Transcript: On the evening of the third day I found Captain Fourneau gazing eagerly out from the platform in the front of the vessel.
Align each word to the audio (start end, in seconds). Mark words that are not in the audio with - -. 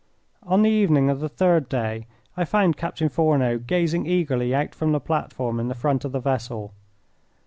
On 0.41 0.63
the 0.63 0.69
evening 0.71 1.11
of 1.11 1.19
the 1.19 1.29
third 1.29 1.69
day 1.69 2.07
I 2.35 2.43
found 2.43 2.75
Captain 2.75 3.07
Fourneau 3.07 3.59
gazing 3.59 4.07
eagerly 4.07 4.51
out 4.55 4.73
from 4.73 4.93
the 4.93 4.99
platform 4.99 5.59
in 5.59 5.67
the 5.67 5.75
front 5.75 6.03
of 6.05 6.11
the 6.11 6.19
vessel. 6.19 6.73